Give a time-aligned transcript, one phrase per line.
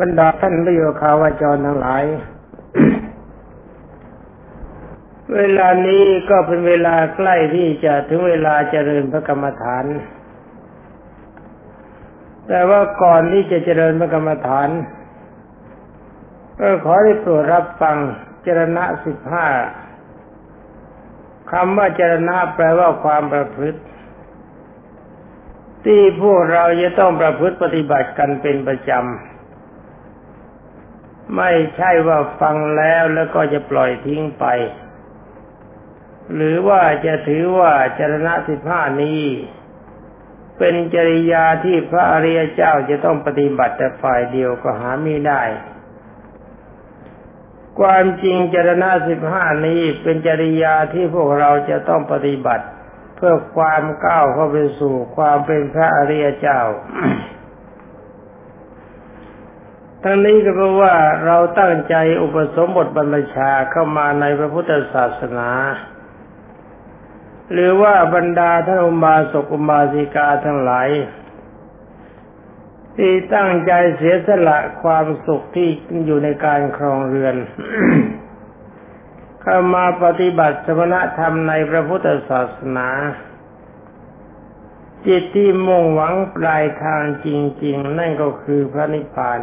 [0.00, 2.04] บรรดาท่านประโยคาวาจรทั้งหลาย
[5.34, 9.84] เวลานี้ก็เป็นเวลาใกล้ที่จะถึงเวลาเจริญพระกรรมฐาน
[12.48, 14.68] แต่ว่าก่อนที่จะเจริญพระกรรมฐาน
[16.58, 17.96] ก็ขอได้โปรดรับฟัง
[18.42, 19.46] เจรณะสิบห้า
[21.52, 23.80] คำว่าเจรณะแปลว่าความประพฤติ
[25.84, 29.35] ที่พวกเราจะต้องประพฤติปฏิบัติกันเป็นประจำ
[31.36, 34.44] ไม่ใช่ว่าฟังแล้วแล้วก็จะปล่อยทิ้งไป
[36.34, 39.22] หรือว่าจะถือว่าจรณะสิบห้านี้
[40.58, 45.42] เป็นจริยาที่พระอริยเจ้าจะต้องปฏิบัติแต่ฝ่ายเดียวก็หาไม่ได้
[47.80, 52.64] ความจริงจรณะสิบห้านี้เป็นจริยาที่พวกเราจะต้องปฏิบัติ
[53.16, 56.60] เพื่อความก้าวเข้าไปสู่ความเป็นพระอริยเจ้า
[60.08, 60.94] ทั้งนี้ก็เพราะว่า
[61.26, 65.50] เราตั้งใจอุปสมบทบรรพชาเข้ามาในพระพุทธศาสนา
[67.52, 70.88] หรือว่าบรรดาท่านอุบาสกอุบาสิกาทั้งหลาย
[72.96, 75.68] ที่ตั้งใจเสียสละความสุขที่
[76.06, 77.36] อยู่ในการครองเรือน
[79.42, 82.88] เข้ามาปฏิบัติสมณธรรมในพระพุทธศาสนา
[85.06, 87.28] จิตที่มุ่งหวังปลายทางจ
[87.64, 89.40] ริง ๆ นั่นก็คือพระนิพพาน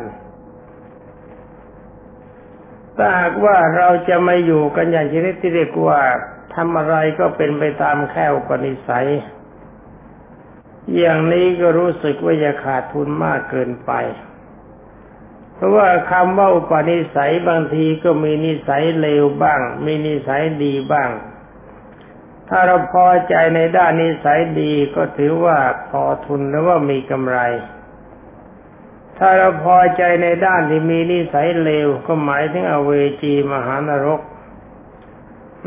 [2.98, 6.02] ถ้าหากว่าเราจะไม่อยู่กันอย่างชนิดที่เรียกว่า
[6.56, 9.08] ทำอะไรก็เป็นไปตามแค่อุปนิสัย
[10.98, 13.92] อย่างนี้ก็รู้สึกว่าจะขาดทุนมากเกินไป
[15.56, 21.10] เพราะว่าคำว่าอุปนิสัยบางทีก็มีนิสัยเลวบ้าง มีนิสัยดีบ้าง
[22.50, 25.58] ถ้าเราพอใจในด้านนิสัยดีก็ถือว่า
[25.90, 27.40] พอทุนหรือว่ามีกำไร
[29.26, 34.22] ถ้าเราพอใจในด้านที่มีนิสัยเลวก็หมายถึงอเวจีมหานรก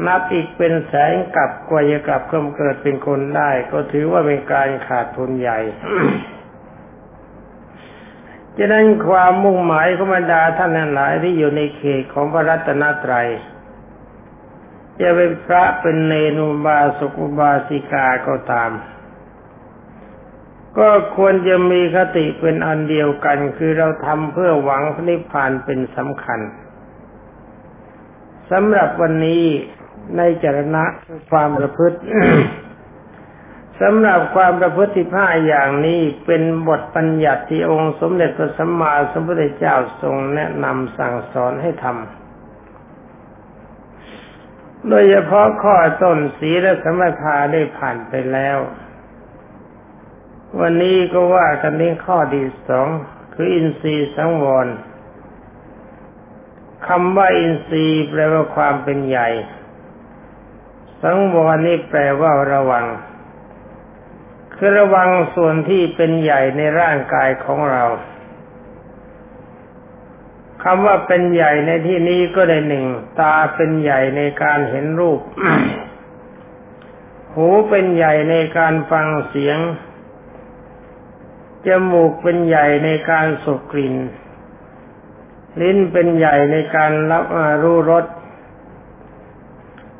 [0.07, 5.59] นับอีกเป็นแสนกลับกว่าจะกลับเข้าเกิดเป็นคนได้ ก็ถือว่าเป็นการขาดทุนใหญ่
[8.57, 13.29] ฉะนั้นความมุ่งหมายของบรรดาท่านหลายที่อยู่ในเขตของพระรัตนตรัย
[15.01, 18.71] จะเป็นพระเป็นเนนุบาสุกุบาสิกาก็ตาม
[20.79, 26.41] ก็ควรจะมีคติเป็นอันเดียวกัน คือเราทำเพื่อหวังพระนิพพานเป็นสำคัญ
[28.51, 29.45] สำหรับวันนี้
[30.17, 30.85] ในจรณะ
[31.31, 31.99] ความประพฤติ
[33.81, 48.59] สำหรับความประพฤติผ้าอย่างนี้เป็นบทปัญญัติที่องค์สมเด็จพระสัมมาสัมพุทธเจ้าทรงแนะนำสั่งสอนให้ทำโดยเฉพาะข้อต้นสีและสมถาได้ผ่านไปแล้ว
[50.61, 52.89] วันนี้ก็ว่ากันในข้อที่สอง
[53.35, 54.67] คืออินทรีย์สังวร
[56.87, 59.29] คำว่าอินทรีย์แปลว่าความเป็นใหญ่
[61.03, 62.87] สังวรนี่แปลว่าระวัง
[64.55, 67.85] คือระวังส่วนที่เป็นใหญ่ในร่างกายของเรา
[70.63, 72.87] คำว่าเป็นใหญ่ในที่นี้ก็ได้หนึ่ง
[73.21, 75.21] ตาเป็นใหญ่ในการเห็นรูป
[77.35, 79.59] หูเป็นใหญ่ในการฟังเสียง
[81.67, 83.95] จมูกเป็นใหญ่ในการสูกกลิ่น
[85.61, 87.25] ลิ้นเป็นใหญ่ในการรับ
[87.63, 88.05] รู้รส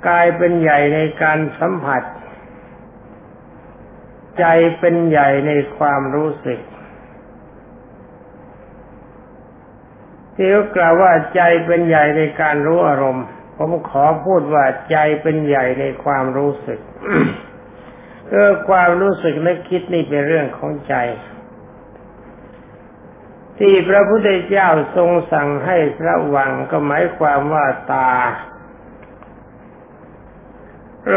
[0.09, 2.03] กายเป็นใหญ่ในการสัมผัส
[4.39, 4.45] ใจ
[4.79, 6.61] เป็นใหญ่ในความรู้สึก
[10.35, 16.81] ที่เขากล่าวว่าใจเป็นใหญ่ในการรู้อารมณ์ ผมขอพูดว่าใจเป็นใหญ่ในความรู้สึก
[18.31, 20.95] เออความรู้สึกและคิดนี่เป็นเรื่องของใจ
[23.59, 25.77] ที่พระพุทธเจ้าทรงสั่งให้
[26.09, 28.11] ระวังก็หมายความว่าตา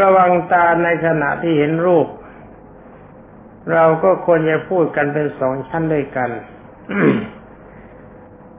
[0.00, 2.08] ระวังตาในขณะที่เห็นรูป
[3.72, 6.30] เราก็ควรจะพูดกันเป็นสองชั้นด้วยกัน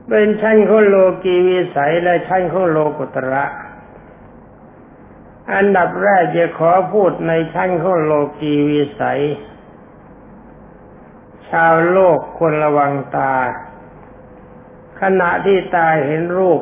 [0.08, 3.44] เป็นชั้นของโลกีวิสัยและชั้นของโลกุตระ
[5.54, 9.22] อันดับแรกจะขอพูดในชั้นของโลกีวิสัย
[11.50, 13.32] ชาวโลกควรระวังตา
[15.02, 16.60] ขณะที่ตาเห็นรูป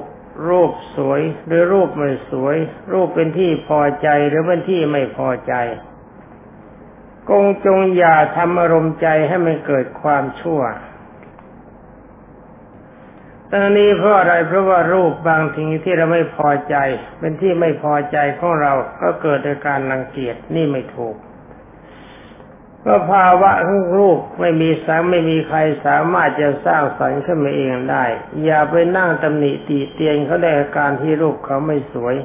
[0.49, 2.57] รูปสวย หรือรูปไม่สวย
[2.93, 5.55] รูปเป็นที่พอใจหรือเป็นที่ไม่พอใจ
[7.31, 10.63] กงจงอย่าทำอารมณ์ใจให้มันเกิดความชั่ว
[13.51, 16.77] ตอนนี้เพราะอะไรเพราะว่ารูปบางทีที่เราไม่พอใจ
[17.21, 18.73] เป็นที่ไม่พอใจของเรา
[19.03, 21.17] ก็เกิดจากการรังเกียจนี่ไม่ถูก
[22.85, 28.05] ก็ภาวะของรูปไม่มีสามไม่มีใครสามารถจะสร้างสรรค์ขึ้นมาเองได้
[28.45, 32.17] อย่าไปนั่งตำหนิตีเตียนเขาได้อาการที่รูปเขาไม่สวย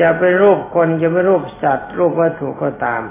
[0.00, 3.02] จะไปรูปคนจะไปรูปสัตว์ รูปวัตถุก็ตาม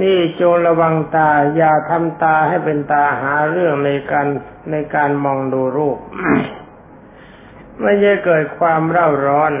[0.00, 4.26] นี่จงระวังตา อย่าทำตาให้เป็นตาหาเรื่องในการ
[4.70, 5.98] ในการมองดูรูป
[7.80, 9.52] ไม่จะเกิดความเร่าร้อน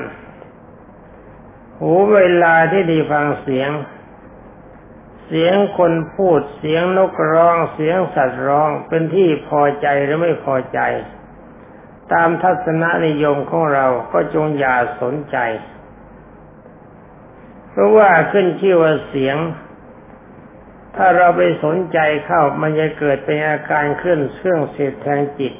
[1.80, 3.70] หูเวลาที่ดีฟังเสียง
[5.26, 10.80] เสียงคนพูดเสียงนกร้อง เสียงสัตว์ร้องเป็นที่พอใจหรือไม่พอใจ
[12.12, 15.36] ตามทัศนนิยมของเราก็จงอย่าสนใจ
[17.70, 19.36] เพราะว่าขึ้นชื่อว่าเสียง
[20.96, 25.54] ถ้าเราไปสนใจเข้ามันจะเกิดเป็นอาการขึ้นเครื่องเสียดแทงจิต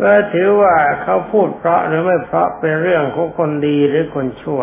[0.00, 4.62] ก็ถือว่าเขาพูดเพราะหรือไม่เพราะเป็นเรื่องของคนดีหรือคนชั่ว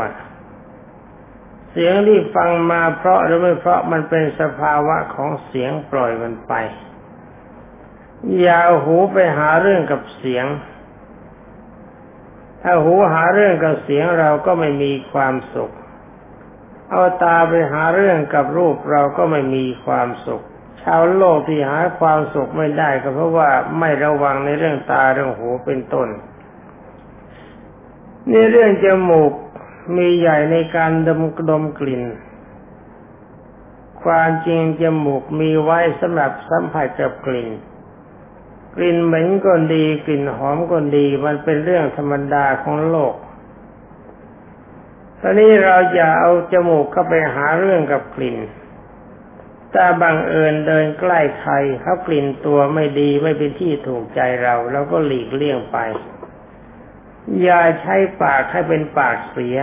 [1.78, 6.54] เสียงที่ฟังมาเพราะหรือไม่เพราะมันเป็นสภาวะของเสียงปล่อยมันไป
[8.42, 10.46] อย่าหูไปหาเรื่องกับเสียง
[12.62, 15.72] ถ้าหูหาเรื่องกับเสียงเราก็ไม่มีความสุข
[16.90, 20.44] เอาตาไปหาเรื่องกับรูปเราก็ไม่มีความสุข
[20.82, 23.50] ชาวโลกที่หาความสุขไม่ได้ก็เพราะว่า
[23.80, 26.08] ไม่ระวังในเรื่องตาเรื่องหูเป็นต้น
[28.32, 29.32] นี่เรื่องจมูก
[29.96, 32.04] มีใหญ่ในการดมดมกลิ่น
[34.04, 37.50] ความจริงจมูกมีไว้สำหรับสัมผัสกับกลิ่น
[38.76, 43.16] กลิ่นเหม็นก็ดีกลิ่นหอมก็ดีมันเป็นเรื่องธรรมดาของโลก
[45.22, 48.38] ตอนนี้เราจะเอาจมูกเข้าไปหาเรื่องกับกลิ่น
[49.74, 55.78] ถ้าบังเอิญเดินใกล้ใครเขากลิ่นตัวไม่ดีไม่เป็นที่ถูกใจเราเราก็หลีกเลี่ยงไป
[57.42, 59.58] อย่าใช้ปากให้เป็นปากเสีย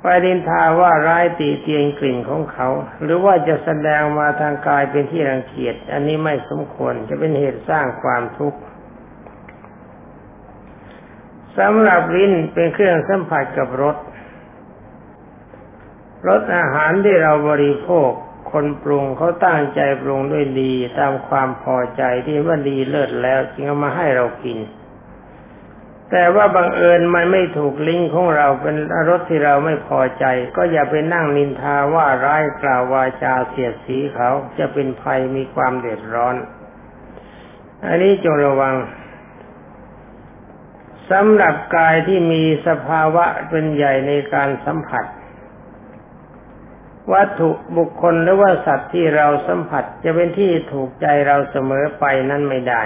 [0.00, 2.68] ไปดินทาว่าร้ายตีเตียงกลิ่นของเขา
[3.02, 8.60] หรือว่าจะแสดงมาทางกายเป็นที่รังเกียจอันนี้ไม่สมควรจะเป็นเหตุสร้างความทุกข์
[11.58, 13.96] สำหรับลิ้นเป็นเครื่องสัมผัสกับรส
[16.28, 18.10] รสอาหารที่เราบริโภค
[18.52, 24.58] คนปรุงเขาตั้งใจปรุงด้วยดีตามความพอใจที่ว่าดีเลิศแล้วจึงเอามาให้เรากิน
[26.10, 28.76] แต่ว่าบังเอิญมันไม่ถูกลิงของเราเป็น
[29.08, 30.24] รสที่เราไม่พอใจ
[30.56, 36.36] ก็อย่าไปนั่งนินทาว่าร้ายกล่าววาจาเสียดสีเขาจะเป็นภัยมีความเดือดร้อน
[37.86, 38.74] อันนี้จงระวัง
[41.10, 45.04] สำหรับกายที่มีสภาวะเป็นใหญ่ในการสัมผัส
[47.12, 52.82] วัตถุบุคคลหรือว่าสัตว์ที่เราสัมผัสจะเป็นที่ถูกใจเราเสมอไปนั้นไม่ได้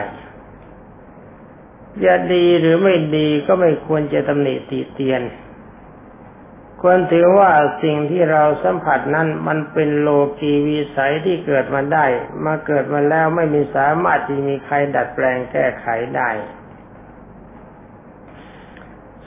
[2.04, 5.22] จะดีหรือไม่ดีก็ไม่ควรจะตำหนิติเตียน
[6.80, 7.50] ควรถือว่า
[7.82, 10.08] สิ่งที่เราสัมผัสนั้นมันเป็นโล
[10.40, 12.06] กีวิสัยที่เกิดมาได้
[12.44, 16.30] มาเกิดมาแล้วไม่มีสามารถที่มีใครดัดแปลงแก้ไขได้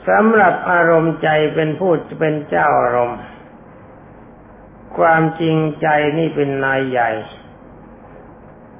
[0.08, 3.20] สำหรับอารมณ์ใจเป็นผู้เป็นเจ้าอารมณ์
[4.98, 5.88] ความจริงใจ
[6.18, 7.10] นี่เป็นนายใหญ่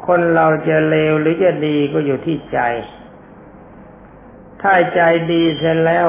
[0.06, 2.60] คนเราจะเลวหรือจะดีก็อยู่ที่ใจ
[4.66, 5.00] ถ้าใจ
[5.32, 6.08] ดีเสร็จแล้ว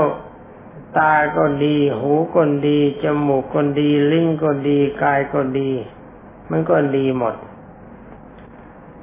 [0.97, 5.71] ตาก็ดี หูก็ดี จมูกก็ดี ลิ้นก็ดี กายก็ดี
[6.49, 7.35] มันก็ดีหมด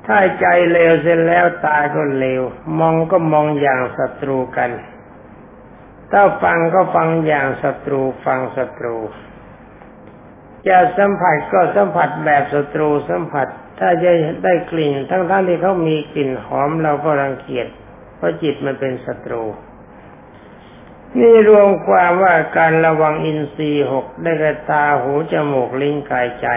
[0.06, 2.42] ถ้าใจเลวเสร็จแล้วตาก็เลว
[2.78, 4.70] มองก็มองอย่างศัตรูกัน
[6.12, 8.96] ถ้าฟังก็ฟังอย่างศัตรู ฟังศัตรู
[10.68, 13.46] จะสัมผัสก็สัมผัสแบบศัตรูสัมผัส
[13.78, 14.10] ถ้าจะ
[14.44, 17.66] ได้กลิ่น ทั้งๆทที่เขามีกลิ่นหอมเราก็รังเกียจ
[18.22, 19.44] ราะจิตมันเป็นศัตรู
[21.20, 26.48] นี่รวมความว่าการระวังอินทรีย์หกได้แก่ตาหูจมูกลิ้นกายใจ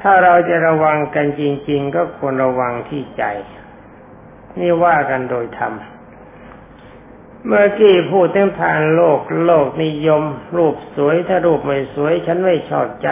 [0.00, 3.24] ถ้าเราจะระวังกันจริง ๆ ก็ควรระวังที่ใจ
[4.60, 5.72] นี่ว่ากันโดยธรรม
[7.46, 10.22] เมื่อกี้พูดถึงทางโลก โลกนิยม
[10.56, 13.08] รูปสวยถ้ารูปไม่สวย ฉันไม่ชอบใจ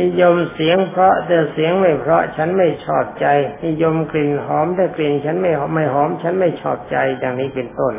[0.00, 3.26] นิยมเสียงเพราะแต่เสียงไม่เพราะฉันไม่ชอบใจ
[3.64, 7.94] นิยมกลิ่นหอมแต่กลิ่นฉันไม่ไม่หอม ฉันไม่ชอบใจดังนี้เป็นต้น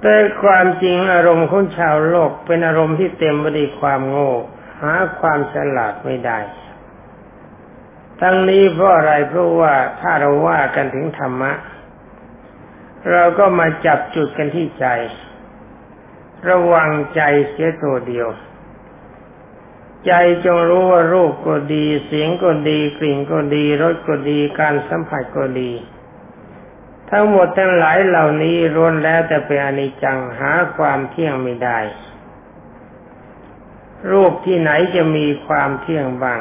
[0.00, 4.32] แต่ความจริงอารมณ์ของชาวโลกเป็นอารมณ์ที่เต็มไปด้วยความโง่
[4.80, 6.38] หาความฉลาดไม่ได้
[8.20, 11.52] ทั้งนี้เพราะอะไรเพราะว่าถ้าเราว่ากันถึงธรรมะ
[13.12, 14.86] เราก็มาจับจุดกันที่ใจ
[16.48, 17.20] ระวังใจ
[17.50, 18.28] เสียตัวเดียว
[20.06, 20.12] ใจ
[20.44, 25.70] จงรู้ว่ารูปก็ดี เสียงก็ดี กลิ่นก็ดี รสก็ดี การสัมผัสก็ดี
[27.10, 31.78] ทั้งหมดทั้งหลายเหล่านี้ล้วนแล้วแต่เป็นอนิจจังหาความเที่ยงไม่ได้
[34.10, 36.40] รูปที่ไหนจะมีความเที่ยงบ้าง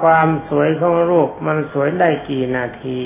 [0.00, 3.00] ความสวยของรูปมันสวยได้กี่นาที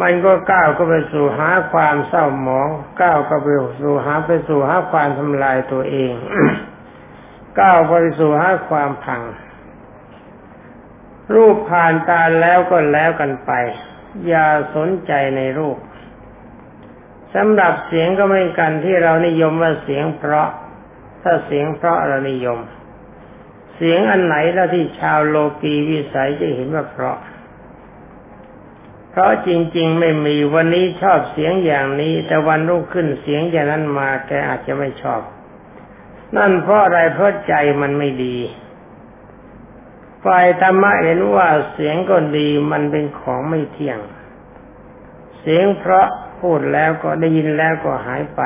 [0.00, 2.68] มันก็ก้าวก็ไปสู่หาความเศร้าหมอง
[3.00, 3.48] ก้าวก็ไป
[3.80, 6.12] สู่หาไปสู่หาความทำลายตัวเอง
[7.60, 9.22] ก้าวไปสู่ห้าความพัง
[11.34, 13.50] รูปผ่านตาแล้วก็แล้วกันไป
[14.28, 15.78] อย่าสนใจในรูป
[17.34, 20.48] สำหรับเสียงก็ไม่กันที่เรานิยมว่าเสียงเพราะ
[21.22, 22.58] ถ้าเสียงเพราะเรานิยม
[23.76, 27.18] เสียงอันไหนแล้วที่ชาวโลกีวิสัยจะเห็นว่าเพราะ
[29.10, 35.22] เพราะจริง ๆ ไม่มีวันนี้ชอบเสียงอย่างนี้ แต่วันรุ่งขึ้นเสียงอย่างนั้นมาแกอาจจะไม่ชอบ
[36.36, 38.36] นั่นเพราะอะไรเพราะใจมันไม่ดี
[40.24, 43.98] ฝ่ายธรรมะเห็นว่าเสียงก็ดีมันเป็นของไม่เที่ยง
[45.40, 46.06] เสียงเพราะ
[46.40, 48.42] พูดแล้วก็ได้ยินแล้วก็หายไป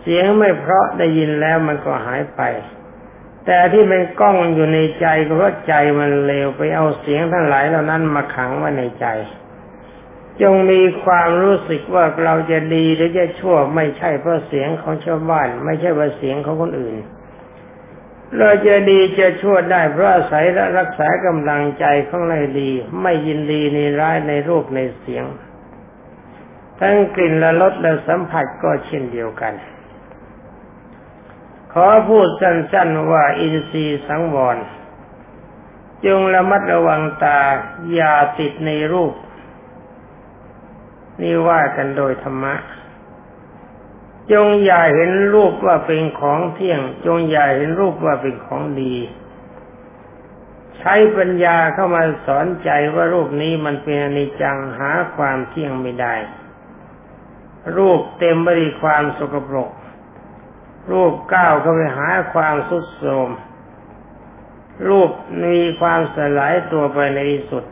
[0.00, 2.42] เสียงไม่เพราะได้ยินแล้วมันก็หายไป
[3.46, 9.06] แต่ที่เป็นกล้องอยู่ในใจก็เพราะใจมันเลวไปเอาเสียงทั้งหลายเหล่านั้นมาขังไว้ในใจ
[10.40, 16.96] จงมีความรู้สึกว่าเราจะดีหรือจะชั่วไม่ใช่เพราะเสียงของชาวบ้าน ไม่ใช่เพราะเสียงของคนอื่น
[18.38, 22.70] เราจะดีจะชั่วได้เพราะอาศัยและรักษากำลังใจของเราดี
[23.02, 25.24] ไม่ยินดีในร้ายในรูปในเสียง
[26.80, 29.54] ทั้งกลิ่นและรสและสัมผัสก็เช่นเดียวกัน
[31.72, 34.56] ขอพูดสั้นๆว่าอินทรีย์สังวร
[36.04, 37.40] จงระมัดระวังตา
[37.92, 39.12] อย่าติดในรูป
[41.20, 42.54] นี่ว่ากันโดยธรรมะ
[44.32, 48.94] จงอย่าเห็นรูปว่าเป็นของเที่ยง จงอย่าเห็นรูปว่าเป็นของดี
[50.78, 56.14] ใช้ปัญญาเข้ามาสอนใจว่ารูปนี้มันเป็นอนิจจังหาความเที่ยงไม่ได้
[57.76, 59.70] รูปเต็มไปด้วยความสกปรก
[60.90, 63.30] รูปก้าวเข้าไปหาความสุดโทรม
[64.88, 65.10] รูป
[65.44, 67.64] มีความสลายตัวไปในที่สุด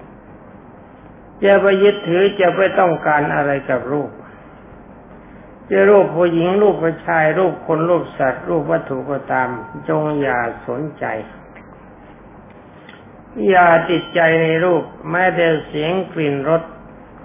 [1.44, 4.10] จะไปยึดถือจะไปต้องการอะไรกับรูป
[5.70, 9.48] จะรูปผู้หญิงรูปผู้ชายรูปคนรูปสัตว์รูปวัตถุก็ตาม
[9.88, 11.04] จงอย่าสนใจ
[13.48, 16.62] อย่าติดใจในรูป แม้แต่เสียงกลิ่นรส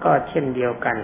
[0.03, 0.97] ก็เช่นเดียวกัน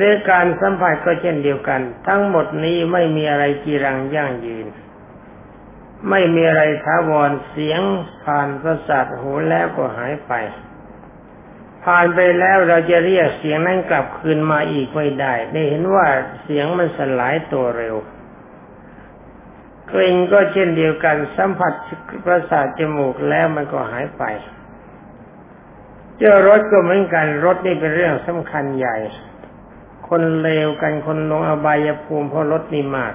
[0.00, 4.66] ด้วยการสัมผัสก็เช่นเดียวกัน ทั้งหมดนี้ไม่มีอะไรกีรังยั่งยืน
[6.10, 7.80] ไม่มีอะไรท้าวรเสียง
[8.24, 10.32] ผ่านประสาทหูแล้วก็หายไป
[11.84, 16.06] ผ่านไปแล้วเราจะเรียกเสียงนั้นกลับคืนมาอีกไม่ได้ ได้เห็นว่า
[16.42, 17.96] เสียงมันสลายตัวเร็ว
[19.90, 21.72] กลิ่นก็เช่นเดียวกันสัมผัส
[22.24, 24.22] ประสาทจมูกแล้วมันก็หายไป
[26.18, 28.96] เจอรถก็เหมือนกันรถนี่เป็นเรื่องสำคัญใหญ่
[30.08, 33.14] คนเลวกันคนลงอบายภูมิเพราะรถนี่มาก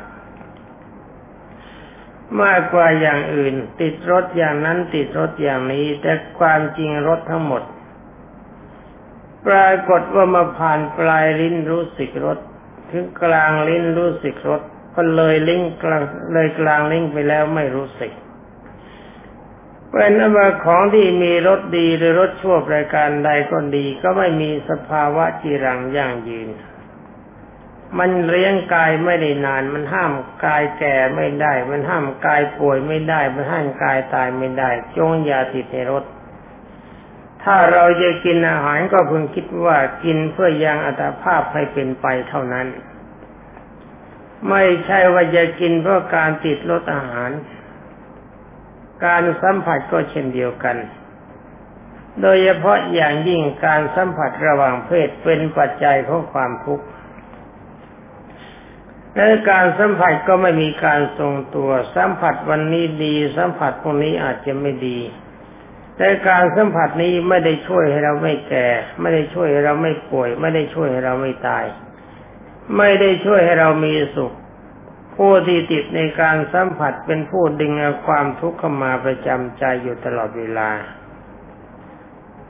[2.41, 7.63] มากกว่าอย่างอื่น ติดรถอย่างนั้นติดรถอย่างนี้ แต่ความจริงรถทั้งหมด
[9.47, 12.37] ปรากฏว่ามาผ่านปลายลิ้นรู้สึกรส
[12.91, 14.61] ถึงกลางลิ้นรู้สึกรส
[14.93, 16.01] พอเลยลิ้นกลาง
[16.33, 18.11] เลยกลางลิ้นไปแล้วไม่รู้สึก
[19.89, 26.49] เป็นนว่าของที่มีรสดีหรือรสชั่วประการใดก็ดี ก็ไม่มีสภาวะจีรังยั่งยืน
[27.99, 30.13] มันเลี้ยงกายไม่ได้นาน มันห้าม
[30.45, 36.03] กายแก่ไม่ได้ มันห้ามกายป่วยไม่ได้ มันห้ามกายตายไม่ได้ จงอย่าติดในรส
[37.43, 42.67] ถ้าเราจะกินอาหารก็เพิ่งคิดว่ากินเพื่อยังอัตภาพให้เป็นไปเท่านั้น
[44.49, 47.31] ไม่ใช่ว่าจะกินเพื่อการติดรสอาหาร
[49.05, 50.77] การสัมผัสก็เช่นเดียวกัน
[52.21, 56.85] โดยเฉพาะอย่างยิ่งการสัมผัสระหว่างเพศเป็นปัจจัยของความทุกข์
[59.15, 64.99] และการสัมผัสก็ไม่มีการทรงตัว สัมผัสวันนี้ดี สัมผัสพรุ่งนี้อาจจะไม่ดี
[66.01, 68.67] แต่การสัมผัสนี้ไม่ได้ช่วยให้เราไม่แก่
[69.01, 71.65] ไม่ได้ช่วยให้เราไม่ป่วย ไม่ได้ช่วยให้เราไม่ตาย
[72.77, 74.33] ไม่ได้ช่วยให้เรามีสุข
[75.15, 80.69] ผู้ที่ติดในการสัมผัสเป็นผู้ดึงเอาความทุกข์เข้ามาประจำใจอยู่ตลอดเวลา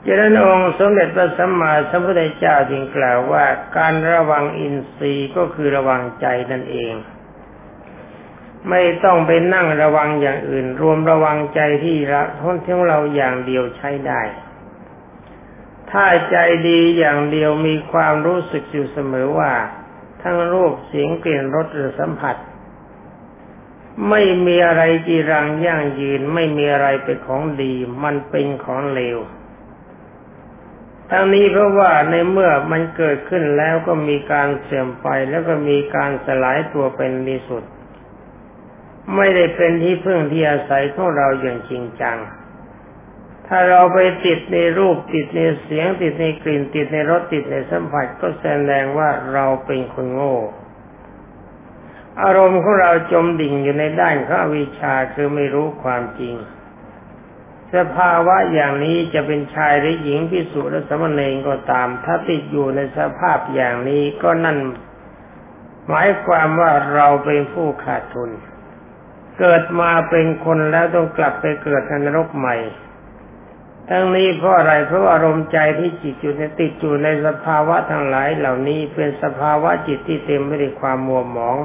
[0.02, 3.44] เจริญองค์สมเด็จพระสัมมาสัมพุทธเจ้าจึงกล่าวว่า
[3.76, 6.92] การระวังอินทรีย์ก็คือระวังใจนั่นเอง
[8.68, 14.20] ไม่ต้องไปนั่งระวังอย่างอื่น รวมระวังใจที่ละท้นที่เราอย่างเดียวใช้ได้
[15.90, 16.36] ถ้าใจ
[16.68, 19.52] ดีอย่างเดียวมีความรู้สึกอยู่เสมอว่า
[20.22, 22.36] ทั้งรูปเสียงกลิ่นรสหรือสัมผัส
[24.08, 27.72] ไม่มีอะไรจีรังย่างยืน ไม่มีอะไรเป็นของดี
[28.04, 29.18] มันเป็นของเลว
[31.10, 37.64] ทั้งนี้เพราะว่าในเมื่อมันเกิดขึ้นแล้วก็มีการเสื่อมไปแล้วก็มีการสลายตัวเป็นที่สุด
[39.16, 42.18] ไม่ได้เป็นที่พึ่งที่อาศัยของเราอย่างจริงจัง
[43.46, 50.36] ถ้าเราไปติดในรูปติดในเสียงติดในกลิ่นติดในรสติดในสัมผัสก็แสดงว่าเราเป็นคนโง่
[52.22, 56.34] อารมณ์ของเราจมดิ่งอยู่ในด้านข้าวิชาคือไม่รู้ความจริง
[57.74, 64.58] สภาวะอย่างนี้จะเป็นชายหรือหญิงพิสุและสมณเณรก็ตาม ถ้าติดอยู่ในสภาพอย่างนี้ก็นั่น
[65.88, 68.30] หมายความว่าเราเป็นผู้ขาดทุน
[69.40, 72.56] เกิดมาเป็นคนแล้วต้องกลับไปเกิดในนรกใหม่
[73.88, 81.56] ทั้งนี้เพราะอะไรเพราะอารมณ์ใจที่จิตอยู่ในติดอยู่ในสภาวะทั้งหลายเหล่านี้เป็นสภาวะจิตที่เต็มไปด้วยความมัวหมอง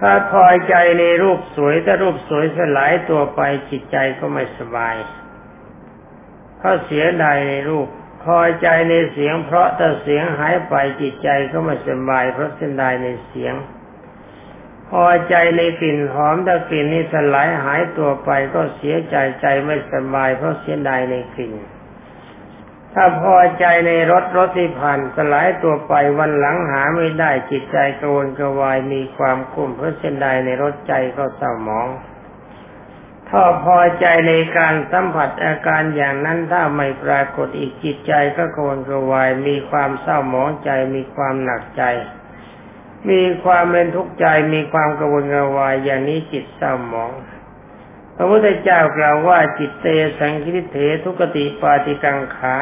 [0.00, 4.96] ถ้าพอใจในรูปสวยถ้ารูปสวยสลายตัวไปจิตใจก็ไม่สบาย
[6.58, 7.88] เพราะเสียดายในรูป
[8.24, 13.54] พอใจในเสียง เพราะถ้าเสียงหายไปจิตใจก็ไม่สบายเพราะเสียดายในเสียง
[15.04, 21.54] อใจในกลิ่นหอมถ้ากลิ่นนี้สลายหายตัวไปก็เสียใจใจไม่สบายเพราะเสียดายในกลิ่น
[22.94, 31.88] ถ้าพอใจในรถรถที่ผ่านสลายตัวไปวันหลังหาไม่ได้จิตใจกระวนกระวายมีความกุ้มเพราะเช่นใดในรถใจก็เศร้าหมอง
[33.28, 41.82] ถ้าพอใจในการสัมผัสอาการอย่างนั้นถ้าไม่ปรากฏอีกจิตใจก็กระวนกระวายมีความเศร้าหมองใจมีความหนักใจ
[43.10, 47.12] มีความเป็นทุกข์ใจมีความกระวนกระวายอย่างนี้จิตเศร้าหมอง
[48.16, 49.86] พระพุทธเจ้ากล่าวว่าจิตเต
[50.18, 52.54] สังคิริเถทุกติปาติกังขา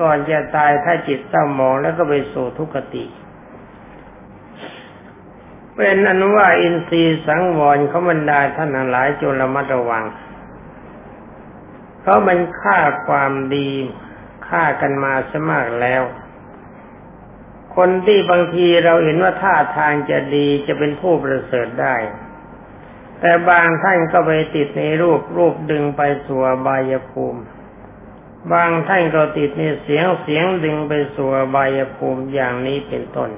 [0.00, 3.04] ก่อนจะตายถ้าจิตเศร้าหมองแล้วก็ไปสู่ทุกติ
[5.76, 10.04] เป็นอนุว่าอินทรีย์สังวรเขาบรรดาท่านหลายจนระมัดระวัง
[12.00, 13.70] เพราะมันฆ่าความดี
[14.48, 16.02] ฆ่ากันมาสมากแล้ว
[17.82, 21.96] คนที่บางทีเราเห็นว่าท่าทางจะดีจะเป็นผู้ประเสริฐได้
[23.20, 27.40] แต่บางท่านก็ไปติดในรูปรูปดึงไปสู่บายภูมิ
[28.52, 33.30] บางท่านก็ติดในเสียงเสียงดึงไปสู่บายภูมิอย่างนี้เป็นต้น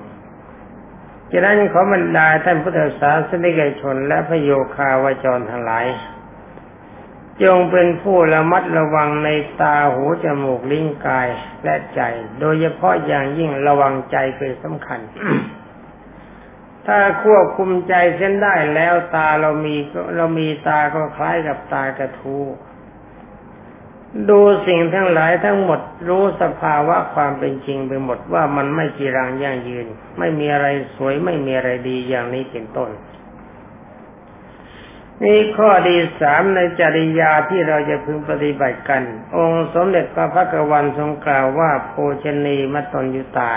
[1.31, 5.87] ฉะนั้นขอบรรดาท่านพุทธศาสนิกชนและพระโยคาวจรทั้งหลาย
[7.43, 9.29] จงเป็นผู้ระมัดระวังใน
[9.61, 11.29] ตาหูจมูกลิ้นกาย
[11.65, 12.01] และใจ
[12.41, 15.01] โดยเฉพาะอย่างยิ่งระวังใจเป็นสำคัญ
[16.87, 19.77] ถ้าควบคุมใจเส้นได้แล้วตาเรามี
[20.17, 22.39] เรามีตาก็คล้ายกับตากระทู
[24.31, 29.87] ดูสิ่งทั้งหลายทั้งหมดรู้สภาวะความเป็นจริงไปหมดว่ามันไม่จีรังยั่งยืน
[30.19, 30.67] ไม่มีอะไร
[30.97, 32.91] สวยไม่มีอะไรดีอย่างนี้เป็นต้น
[35.25, 39.03] นี่ข้อดีสามในจริยาที่เราจะพึงปฏิบัติกัน
[39.37, 41.95] องค์สมเด็จพระพักวันทรงกล่าวว่าโภ
[42.25, 43.53] ชนีมัตตนยุตา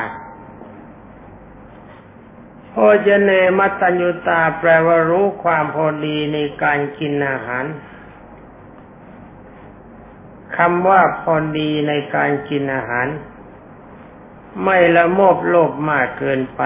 [2.78, 7.65] โอเจเนมัตตัญญุตาแปลว่ารู้ความพอดีในการกินอาหาร
[10.58, 13.08] คำว่าพอดีในการกินอาหาร
[14.63, 16.62] ไม่ละโมบโลภมากเกินไป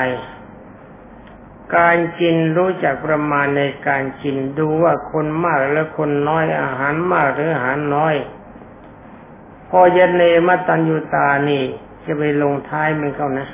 [1.78, 8.16] การกินรู้จักประมาณในการกินดูว่าคนมากและคนน้อยอาหารมากหรืออาหารน้อย
[9.70, 11.64] พอเยเนมัตตัญญุตานี่
[12.06, 13.48] จะไปลงท้ายมันเขานะ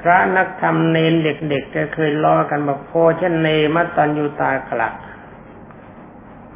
[0.00, 4.94] พระนักธรรมเนนเด็กๆก็เคยล้อกันบอกโพชนเนมัตัญญูตากลัก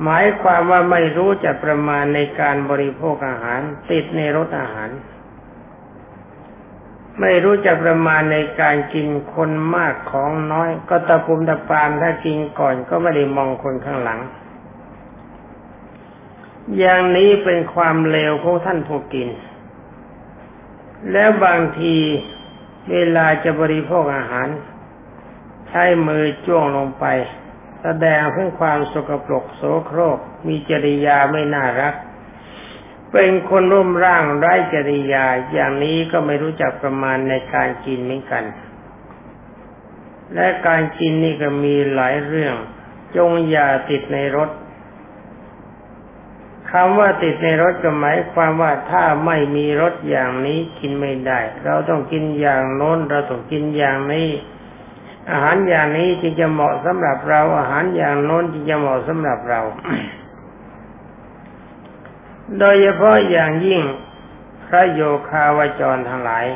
[0.02, 3.60] หมายความว่าไม่รู้จักประมาณในการบริโภคอาหาร
[3.90, 4.90] ติดในรสอาหาร
[7.20, 14.20] ไม่รู้จักประมาณในการกินคนมากของน้อย ก็ตะปุมตะปามถ้ากินก่อนก็ไม่ได้มองคนข้างหลัง
[16.79, 19.29] อย่างนี้เป็นความเลวของท่านผู้กิน
[21.12, 21.96] แล้วบางที
[22.90, 24.48] เวลาจะบริโภคอาหาร
[25.68, 27.05] ใช้มือจ้วงลงไป
[27.83, 31.94] แสดงเพื่อความสกปรกโสโครก มีจริยาไม่น่ารัก
[33.12, 38.44] เป็นคนร่มร่างไร้จริยาอย่างนี้ก็ไม่รู้จักประมาณในการกินเหมือนกัน
[40.35, 42.55] และการกินนี่ก็มีหลายเรื่อง
[43.16, 44.51] จงอย่าติดในรถ
[46.70, 54.29] คำว่าติดในรถก็หมายความว่าถ้าไม่มีรถอย่างนี้กินไม่ได้ เราต้องกินอย่างโน้นเราต้องกินอย่างนี้
[55.31, 59.61] อาหารอย่างนี้จึงจะเหมาะสำหรับเรา อาหารอย่างโน้นจึงจะเหมาะสำหรับเรา
[62.58, 63.82] โดยเฉพาะอย่างยิ่ง
[64.66, 66.46] พระโยคาวจรทั้งหลาย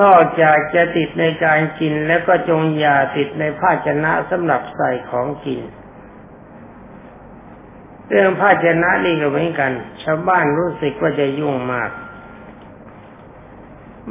[0.00, 5.60] นอกจากจะติดในการกินแล้วก็จงอย่าติดในภาชนะสำหรับใส่ของกิน
[8.08, 9.72] เรื่องภาชนะนี่ก็เหมือนกัน
[10.02, 11.90] ชาวบ้านรู้สึกว่าจะยุ่งมาก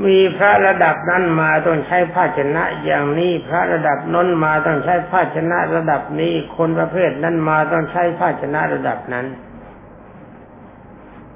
[0.06, 9.26] มีพระระดับนั้นมาต้องใช้ภาชนะอย่างนี้พระระดับน้นมาต้องใช้ภาชนะระดับนี้คนประเภทนั้นมาต้องใช้ภาชนะระดับนั้น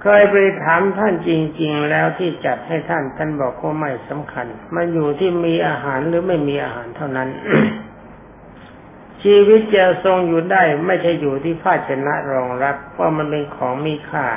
[0.07, 7.29] เคยไปถามท่านจริง ๆ แล้วที่จัดให้ท่านท่านบอกว่าไม่สำคัญ มันอยู่ที่มีอาหารหรือไม่มีอาหารเท่านั้น
[9.23, 14.27] ชีวิตจะทรงอยู่ได้ ไม่ใช่อยู่ที่ภาชนะรองรับเพราะมันเป็นของมีค่า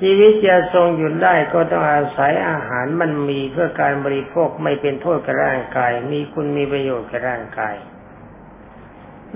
[0.00, 7.74] ชีวิตจะทรงอยู่ได้ก็ต้องอาศัยอาหารมันมีเพื่อการบริโภคไม่เป็นโทษกับร่างกาย มีคุณมีประโยชน์กับร่างกาย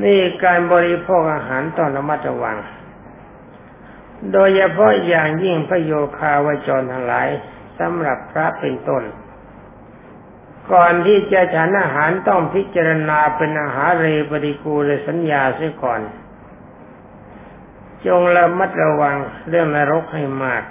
[0.03, 2.59] นี่การบริโภคอาหารต้องระมัดระวัง
[4.33, 7.29] โดยเฉพาะอย่างยิ่งพระโยคาวจรทั้งหลาย
[7.79, 9.03] สำหรับพระเป็นต้น
[10.73, 16.01] ก่อนที่จะฉันอาหารต้องพิจารณาเป็นอาหารเรปฏิกูลสัญญาเสียก่อน
[18.07, 19.17] จงระมัดระวัง
[19.49, 20.63] เรื่องนรกให้มาก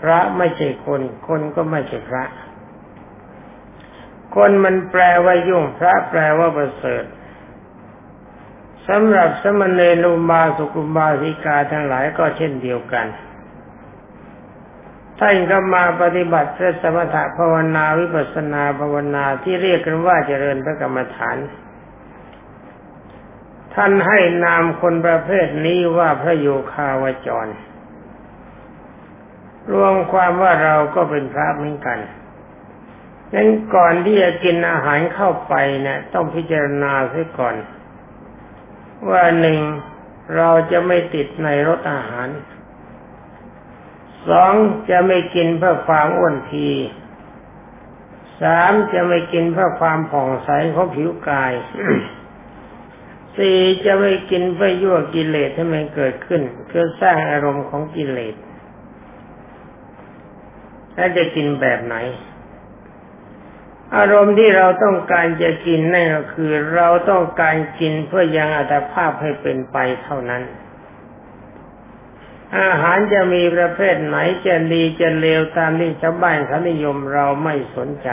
[0.00, 2.24] พระไม่ใช่คน คนก็ไม่ใช่พระ
[4.36, 7.04] คนมันแปลว่ายุ่งพระแปลว่าประเสริฐ
[8.88, 13.06] สำหรับสมณเณรอุบาสุกุบาสิกาทั้งหลายก็เช่นเดียวกัน
[15.18, 21.36] ท่านก็มาปฏิบัติพระสมถะภาวนาวิปัสนาภาวนาที่เรียกกันว่าเจริญพระกรรมฐาน
[23.74, 27.46] ท่านให้นามคนประเภทนี้ว่าพระโยคาวจร
[29.72, 31.98] รวมความว่าเราก็เป็นพระเหมือนกัน
[33.34, 37.54] นั้นก่อนที่จะกินอาหารเข้าไปเนะี่ยต้องพิจารณาเสียก่อน
[39.10, 39.58] ว่าหนึ่ง
[40.36, 42.28] เราจะไม่ติดในรสอาหาร
[44.28, 44.54] สอง
[44.90, 46.68] จะไม่กินเพื่อความอ้วนพี
[48.42, 51.52] สามจะไม่กินเพื่อความผ่องใสของผิวกาย
[53.36, 58.34] สี่จะไม่กินเพื่อยั่วกิเลสให้มันเกิดขึ้น เพื่อสร้างอารมณ์ของกิเลส
[60.94, 61.96] แล้วจะกินแบบไหน
[63.96, 70.42] อารมณ์ที่เราต้องการจะกินนั่นก็คือ เราต้องการกินเพื่อยังอัตภาพให้เป็นไปเท่านั้น
[72.60, 78.10] อาหารจะมีประเภทไหนจะดีจะเลวตามที่ชาวบ้านเขานิยมเราไม่สนใจ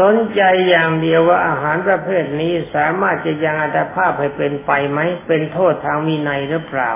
[0.00, 6.90] สนใจอย่างเดียวว่าอาหารประเภทนี้สามารถจะยังอัตภาพให้เป็นไปไหมเป็นโทษทางวินัยหรือเปล่า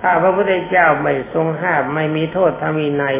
[0.00, 3.16] ถ้าพระพุทธเจ้าไม่ทรงห้ามไม่มีโทษทางวินัย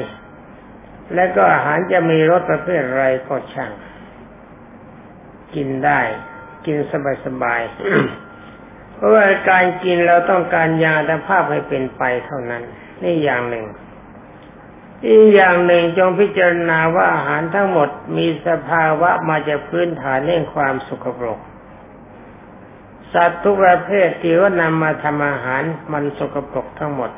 [1.14, 3.72] และก็อาหารจะมีรสประเภทไรก็ช่าง
[5.54, 6.00] กินได้
[6.66, 6.78] กิน
[7.24, 12.62] สบายๆพราะว่าการกินเราต้องการยาแต่ภาพให้เป็นไปเท่านั้น
[13.02, 13.66] นี่อย่างหนึ่ง
[15.06, 21.38] อีกอย่างหนึ่งจงพิจารณาว่าอาหารทั้งหมดมีสภาวะมาจากพื้นฐานเรื่องความสุขปรก
[23.12, 27.10] สัตว์ทุกประเภทที่ว่านำมาทำอาหารมันสกปรกทั้งหมด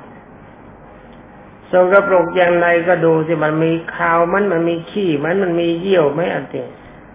[1.74, 6.68] สกปรกอย่างไรก็ดูสิมันมีคาวมันมันมีขี้มันมันมีเยี่ยวไม่อันเดีย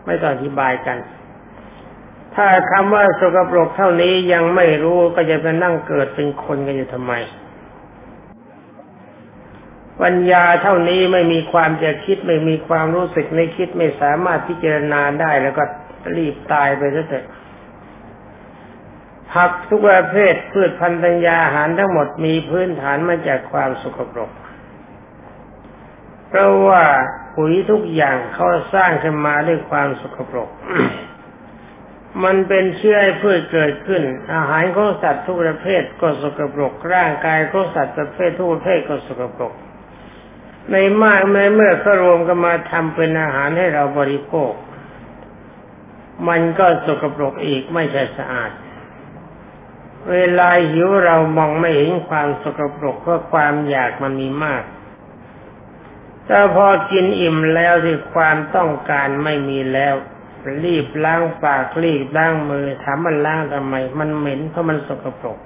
[0.05, 0.97] ไม่ต้องอธิบายกัน
[2.35, 7.13] ถ้าคำว่าสกปรกเท่านี้ยังไม่รู้ก็จะไปนั่งเกิดเป็นคนกันอยู่ทำไม
[10.01, 15.63] ปัญญาเท่านี้ไม่มีความจะคิดไม่มีความรู้สึกในคิดไม่สามารถพิจารณาได้แล้วก็
[16.15, 17.25] รีบตายไปซะเถอะ
[19.33, 24.29] ผักทุกประเภทพืชพันธัญญาอาหารทั้งหมดมีพื้นฐานมาจากความสกปรก
[26.29, 26.83] เพราะว่า
[27.35, 30.49] ปุ๋ยทุกอย่างเขาสร้างขึ้นมาด้วยความสกปรก
[32.23, 34.03] มันเป็นเชื้อให้พืชเกิดขึ้น
[34.35, 39.53] อาหารของสัตว์ทุกประเภทก็สกปรก ร่างกายของสัตว์ประเภททุกประเภทก็สกปรก
[40.71, 44.51] ในมากในเมื่อเขารวมกันมาทำเป็นอาหารให้เราบริโภค
[46.27, 48.51] มันก็สกปรกอีกไม่ใช่สะอาด
[50.11, 54.63] เวลาหิวเรามองไม่เห็นความสกปรกเพราะความอยากมันมีมาก
[56.31, 59.95] แต่พอกินอิ่มแล้วที่ความต้องการไม่มีแล้ว
[60.63, 65.37] รีบล้างปากรีบล้างมือถามมันล้างทำไม มันเหม็นเพราะมันสกปรก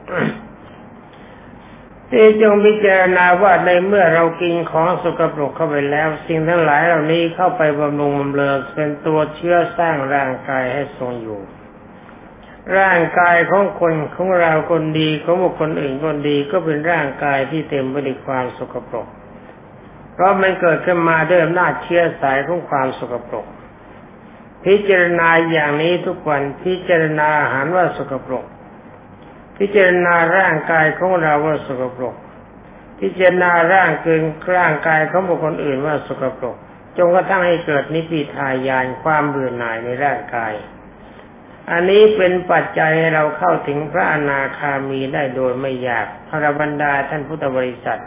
[2.10, 11.40] ที่จงพิจารณาว่าในเมื่อเรากินของสกปรกเข้าไปแล้ว สิ่งทั้งหลายเหล่านี้เข้าไปบำรุงบำเรอเป็นตัวเชื้อสร้างร่างกายให้ทรงอยู่
[12.78, 19.08] ร่างกายของคนของเราคนดีของบุคคลอื่นคนดีก็เป็นร่างกายที่เต็มไปด้วยความสกปรก
[20.14, 23.46] เพราะมันเกิดขึ้นมาด้วยอำนาจเชื้อสายของความสกปรก
[24.66, 28.46] พิจารณาอย่างนี้ทุกวันพิจารณาอาหารว่าสกปรก
[29.58, 32.16] พิจารณาร่างกายของเราว่าสกปรก
[33.00, 34.22] พิจารณาร่างเกิน
[34.56, 36.56] ร่างกายของบุคคลอื่นว่าสกปรก
[36.98, 40.54] จงกระทั่งให้เกิดนิพพิทายานความเบื่อหน่ายในร่างกาย
[41.72, 48.02] อันนี้เป็นปัจจัยให้เราเข้าถึงพระอนาคามีได้โดยไม่ยากพระบรรดาท่านพุทธบริษัท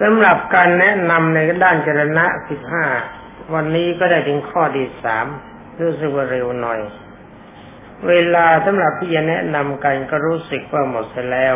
[0.00, 2.86] สำหรับการแนะนำในด้านจรณะสิบห้า
[3.54, 5.26] วันนี้ก็ได้ถึงข้อที่สาม
[5.80, 6.80] รู้สึกว่าเร็วหน่อย
[8.08, 11.54] เวลาสำหรับที่จะแนะนำกันก็รู้สึกว่าหมดไปแล้ว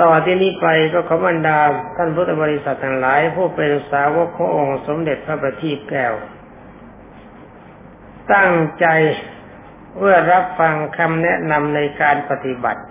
[0.00, 1.58] ต่อที่นี้ไปก็ขอบรรดา
[1.96, 6.14] ท่านพุทธบริษัททั้งหลาย ผู้เป็นสาวกขององค์สมเด็จพระบัณฑิตแก้ว
[8.32, 8.86] ตั้งใจ
[9.96, 12.82] เพื่อรับฟังคำแนะนำในการปฏิบัติ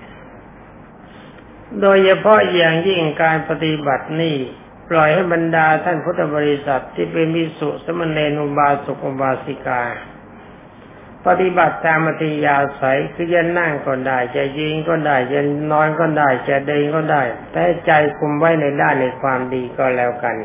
[1.81, 4.37] โดยเฉพาะอย่างยิ่งการปฏิบัตินี่
[4.89, 9.83] ปล่อยให้บรรดาท่านพุทธบริษัทที่เป็นมิสุสมณเณรุบาสุกบาสิกา
[11.27, 15.39] ปฏิบัติตามมติยาศัยคือจะนั่งก็ได้จะยิงก็ได้จะ
[15.71, 20.35] นอนก็ได้จะเดินก็ได้ แต่ใจคุมไว้ในด้านในความดีก็แล้วกัน